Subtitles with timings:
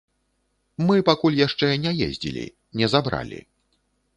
[0.87, 2.45] Мы пакуль яшчэ не з'ездзілі,
[2.81, 3.39] не забралі.